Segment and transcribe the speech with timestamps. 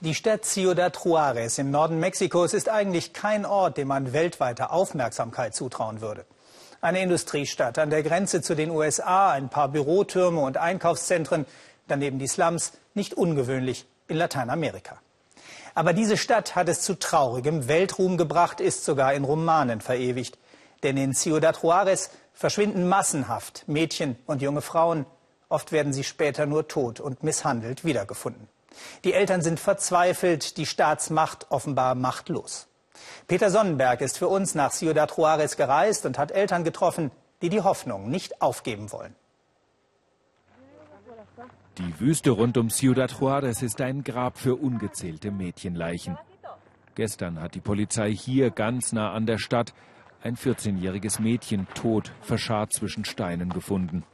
[0.00, 5.54] Die Stadt Ciudad Juárez im Norden Mexikos ist eigentlich kein Ort, dem man weltweite Aufmerksamkeit
[5.54, 6.26] zutrauen würde.
[6.82, 11.46] Eine Industriestadt an der Grenze zu den USA, ein paar Bürotürme und Einkaufszentren,
[11.88, 14.98] daneben die Slums, nicht ungewöhnlich in Lateinamerika.
[15.74, 20.36] Aber diese Stadt hat es zu traurigem Weltruhm gebracht, ist sogar in Romanen verewigt.
[20.82, 25.06] Denn in Ciudad Juárez verschwinden massenhaft Mädchen und junge Frauen.
[25.48, 28.46] Oft werden sie später nur tot und misshandelt wiedergefunden.
[29.04, 32.68] Die Eltern sind verzweifelt, die Staatsmacht offenbar machtlos.
[33.26, 37.10] Peter Sonnenberg ist für uns nach Ciudad Juárez gereist und hat Eltern getroffen,
[37.42, 39.14] die die Hoffnung nicht aufgeben wollen.
[41.78, 46.16] Die Wüste rund um Ciudad Juárez ist ein Grab für ungezählte Mädchenleichen.
[46.94, 49.74] Gestern hat die Polizei hier ganz nah an der Stadt
[50.22, 54.04] ein 14-jähriges Mädchen tot, verscharrt zwischen Steinen gefunden.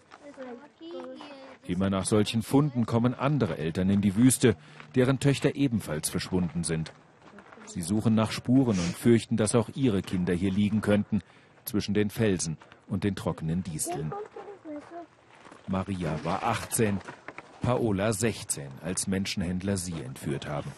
[1.67, 4.57] Immer nach solchen Funden kommen andere Eltern in die Wüste,
[4.95, 6.93] deren Töchter ebenfalls verschwunden sind.
[7.67, 11.23] Sie suchen nach Spuren und fürchten, dass auch ihre Kinder hier liegen könnten,
[11.65, 14.13] zwischen den Felsen und den trockenen Disteln.
[15.69, 16.99] Maria war 18,
[17.61, 20.73] Paola 16, als Menschenhändler sie entführt haben.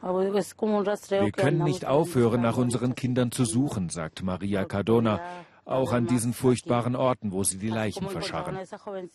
[0.00, 5.20] Wir können nicht aufhören, nach unseren Kindern zu suchen, sagt Maria Cardona,
[5.68, 8.58] auch an diesen furchtbaren Orten, wo sie die Leichen verscharren.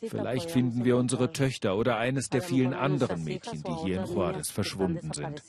[0.07, 4.51] Vielleicht finden wir unsere Töchter oder eines der vielen anderen Mädchen, die hier in Juarez
[4.51, 5.41] verschwunden sind.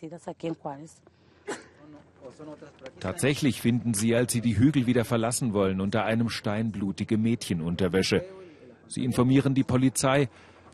[3.00, 8.24] Tatsächlich finden sie, als sie die Hügel wieder verlassen wollen, unter einem Stein blutige Mädchenunterwäsche.
[8.89, 10.28] Sie informieren die Polizei,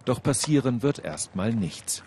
[0.05, 2.03] doch passieren wird erstmal nichts.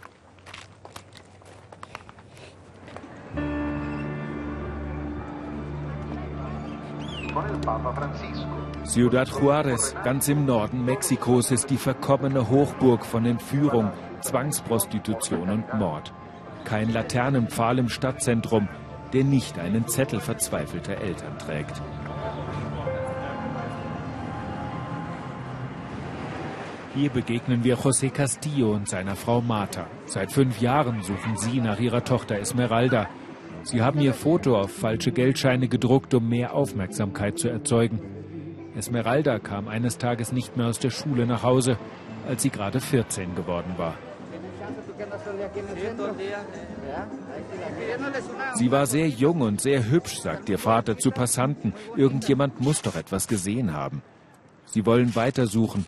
[8.86, 16.14] Ciudad Juárez, ganz im Norden Mexikos, ist die verkommene Hochburg von Entführung, Zwangsprostitution und Mord.
[16.66, 18.67] Kein Laternenpfahl im Stadtzentrum,
[19.14, 21.81] der nicht einen Zettel verzweifelter Eltern trägt.
[26.95, 29.88] Hier begegnen wir José Castillo und seiner Frau Marta.
[30.05, 33.08] Seit fünf Jahren suchen sie nach ihrer Tochter Esmeralda.
[33.63, 38.01] Sie haben ihr Foto auf falsche Geldscheine gedruckt, um mehr Aufmerksamkeit zu erzeugen.
[38.75, 41.77] Esmeralda kam eines Tages nicht mehr aus der Schule nach Hause,
[42.27, 43.95] als sie gerade 14 geworden war.
[48.55, 51.73] Sie war sehr jung und sehr hübsch, sagt ihr Vater zu Passanten.
[51.95, 54.01] Irgendjemand muss doch etwas gesehen haben.
[54.65, 55.85] Sie wollen weitersuchen,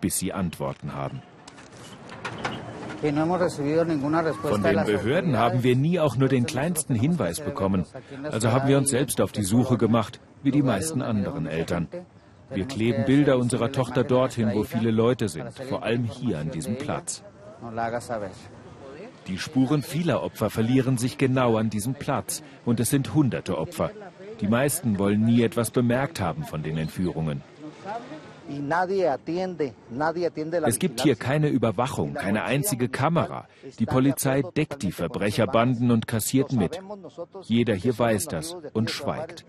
[0.00, 1.22] bis sie Antworten haben.
[3.00, 7.84] Von den Behörden haben wir nie auch nur den kleinsten Hinweis bekommen.
[8.24, 11.88] Also haben wir uns selbst auf die Suche gemacht, wie die meisten anderen Eltern.
[12.50, 16.76] Wir kleben Bilder unserer Tochter dorthin, wo viele Leute sind, vor allem hier an diesem
[16.76, 17.22] Platz.
[19.26, 23.90] Die Spuren vieler Opfer verlieren sich genau an diesem Platz und es sind hunderte Opfer.
[24.40, 27.42] Die meisten wollen nie etwas bemerkt haben von den Entführungen.
[30.64, 33.46] Es gibt hier keine Überwachung, keine einzige Kamera.
[33.78, 36.80] Die Polizei deckt die Verbrecherbanden und kassiert mit.
[37.42, 39.44] Jeder hier weiß das und schweigt.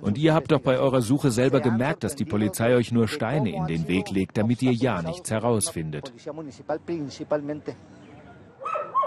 [0.00, 3.54] Und ihr habt doch bei eurer Suche selber gemerkt, dass die Polizei euch nur Steine
[3.54, 6.12] in den Weg legt, damit ihr ja nichts herausfindet.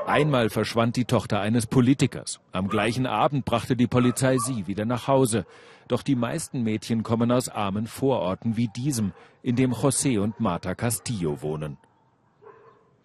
[0.07, 2.39] Einmal verschwand die Tochter eines Politikers.
[2.53, 5.45] Am gleichen Abend brachte die Polizei sie wieder nach Hause.
[5.89, 9.11] Doch die meisten Mädchen kommen aus armen Vororten wie diesem,
[9.43, 11.75] in dem José und Marta Castillo wohnen.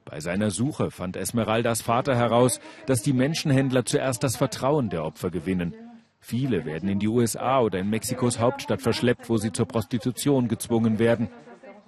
[0.04, 5.30] Bei seiner Suche fand Esmeraldas Vater heraus, dass die Menschenhändler zuerst das Vertrauen der Opfer
[5.30, 5.74] gewinnen.
[6.20, 11.00] Viele werden in die USA oder in Mexikos Hauptstadt verschleppt, wo sie zur Prostitution gezwungen
[11.00, 11.30] werden.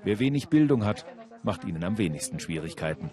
[0.03, 1.07] Wer wenig Bildung hat,
[1.45, 3.11] macht ihnen am wenigsten Schwierigkeiten.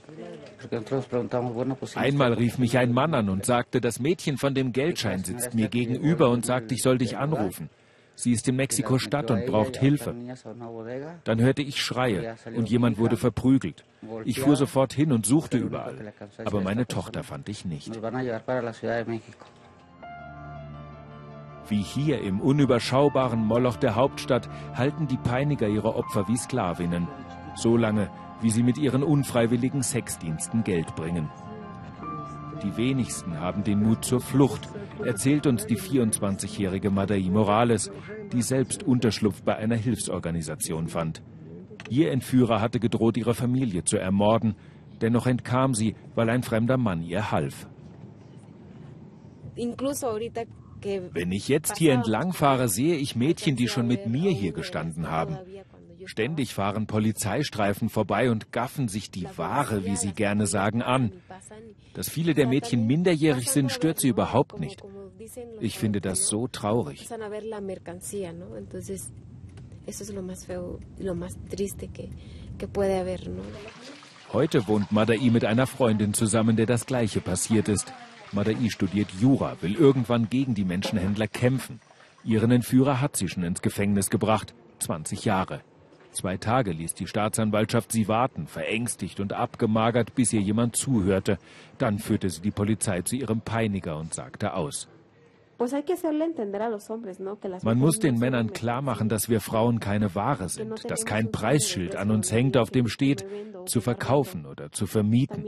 [1.96, 5.68] Einmal rief mich ein Mann an und sagte, das Mädchen von dem Geldschein sitzt mir
[5.68, 7.70] gegenüber und sagt, ich soll dich anrufen.
[8.16, 10.14] Sie ist in Mexiko-Stadt und braucht Hilfe.
[11.24, 13.84] Dann hörte ich Schreie und jemand wurde verprügelt.
[14.26, 16.14] Ich fuhr sofort hin und suchte überall.
[16.46, 17.92] Aber meine Tochter fand ich nicht.
[21.68, 27.08] Wie hier im unüberschaubaren Moloch der Hauptstadt halten die Peiniger ihre Opfer wie Sklavinnen.
[27.56, 28.10] So lange,
[28.42, 31.30] wie sie mit ihren unfreiwilligen Sexdiensten Geld bringen.
[32.64, 34.70] Die wenigsten haben den Mut zur Flucht,
[35.04, 37.92] erzählt uns die 24-jährige Madai Morales,
[38.32, 41.24] die selbst Unterschlupf bei einer Hilfsorganisation fand.
[41.90, 44.56] Ihr Entführer hatte gedroht, ihre Familie zu ermorden.
[45.02, 47.68] Dennoch entkam sie, weil ein fremder Mann ihr half.
[51.14, 55.10] Wenn ich jetzt hier entlang fahre, sehe ich Mädchen, die schon mit mir hier gestanden
[55.10, 55.38] haben.
[56.06, 61.12] Ständig fahren Polizeistreifen vorbei und gaffen sich die Ware, wie sie gerne sagen, an.
[61.94, 64.82] Dass viele der Mädchen minderjährig sind, stört sie überhaupt nicht.
[65.60, 67.08] Ich finde das so traurig.
[74.34, 77.94] Heute wohnt Madai mit einer Freundin zusammen, der das Gleiche passiert ist.
[78.32, 81.82] Madai studiert Jura, will irgendwann gegen die Menschenhändler kämpfen.
[82.24, 84.54] Ihren Entführer hat sie schon ins Gefängnis gebracht.
[84.80, 85.62] 20 Jahre.
[86.12, 91.38] Zwei Tage ließ die Staatsanwaltschaft sie warten, verängstigt und abgemagert, bis ihr jemand zuhörte.
[91.78, 94.90] Dann führte sie die Polizei zu ihrem Peiniger und sagte aus.
[97.64, 101.96] Man muss den Männern klar machen, dass wir Frauen keine Ware sind, dass kein Preisschild
[101.96, 103.26] an uns hängt, auf dem steht,
[103.66, 105.46] zu verkaufen oder zu vermieten.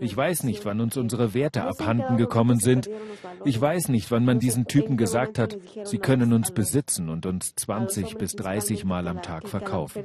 [0.00, 2.90] Ich weiß nicht, wann uns unsere Werte abhanden gekommen sind.
[3.44, 7.54] Ich weiß nicht, wann man diesen Typen gesagt hat, sie können uns besitzen und uns
[7.54, 10.04] 20 bis 30 Mal am Tag verkaufen.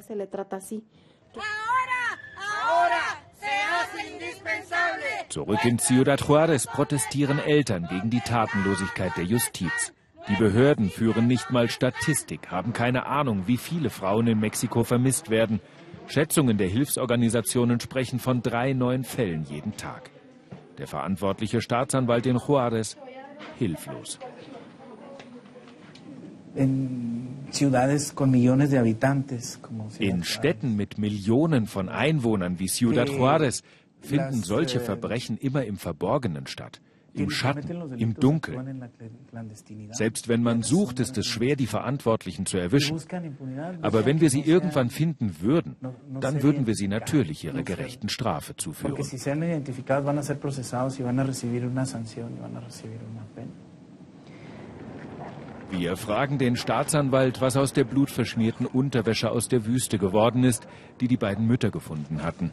[5.29, 9.93] Zurück in Ciudad Juarez protestieren Eltern gegen die Tatenlosigkeit der Justiz.
[10.27, 15.29] Die Behörden führen nicht mal Statistik, haben keine Ahnung, wie viele Frauen in Mexiko vermisst
[15.29, 15.59] werden.
[16.07, 20.09] Schätzungen der Hilfsorganisationen sprechen von drei neuen Fällen jeden Tag.
[20.79, 22.97] Der verantwortliche Staatsanwalt in Juarez
[23.59, 24.17] hilflos.
[29.99, 33.61] In Städten mit Millionen von Einwohnern wie Ciudad Juarez
[34.01, 36.81] finden solche Verbrechen immer im Verborgenen statt,
[37.13, 38.89] im Schatten, im Dunkeln.
[39.91, 42.99] Selbst wenn man sucht, ist es schwer, die Verantwortlichen zu erwischen.
[43.81, 45.75] Aber wenn wir sie irgendwann finden würden,
[46.19, 48.95] dann würden wir sie natürlich ihrer gerechten Strafe zuführen.
[55.71, 60.67] Wir fragen den Staatsanwalt, was aus der blutverschmierten Unterwäsche aus der Wüste geworden ist,
[60.99, 62.51] die die beiden Mütter gefunden hatten.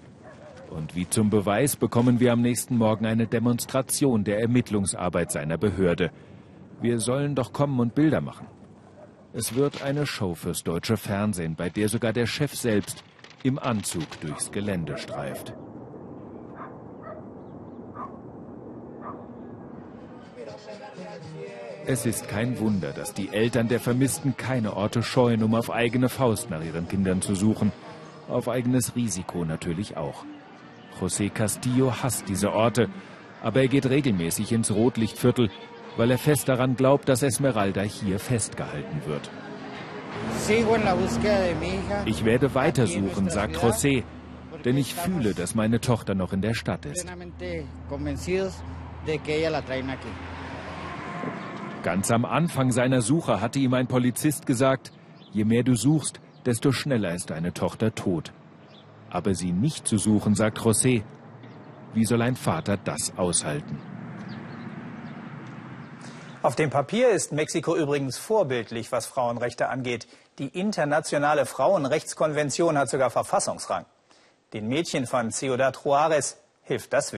[0.71, 6.11] Und wie zum Beweis bekommen wir am nächsten Morgen eine Demonstration der Ermittlungsarbeit seiner Behörde.
[6.81, 8.47] Wir sollen doch kommen und Bilder machen.
[9.33, 13.05] Es wird eine Show fürs deutsche Fernsehen, bei der sogar der Chef selbst
[13.43, 15.55] im Anzug durchs Gelände streift.
[21.89, 26.09] Es ist kein Wunder, dass die Eltern der Vermissten keine Orte scheuen, um auf eigene
[26.09, 27.71] Faust nach ihren Kindern zu suchen.
[28.29, 30.25] Auf eigenes Risiko natürlich auch.
[31.01, 32.89] José Castillo hasst diese Orte,
[33.43, 35.51] aber er geht regelmäßig ins Rotlichtviertel,
[35.97, 39.31] weil er fest daran glaubt, dass Esmeralda hier festgehalten wird.
[42.07, 44.03] Ich werde weitersuchen, sagt José,
[44.65, 47.07] denn ich fühle, dass meine Tochter noch in der Stadt ist.
[51.83, 54.93] Ganz am Anfang seiner Suche hatte ihm ein Polizist gesagt,
[55.33, 58.33] je mehr du suchst, desto schneller ist deine Tochter tot
[59.11, 61.03] aber sie nicht zu suchen, sagt José.
[61.95, 63.81] Wie soll ein Vater das aushalten?
[66.43, 70.07] Auf dem Papier ist Mexiko übrigens vorbildlich, was Frauenrechte angeht.
[70.39, 73.87] Die internationale Frauenrechtskonvention hat sogar Verfassungsrang.
[74.53, 77.17] Den Mädchen von Ciudad Juarez hilft das